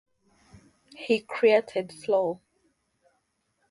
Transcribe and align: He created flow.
He 0.97 1.19
created 1.19 1.91
flow. 1.93 2.41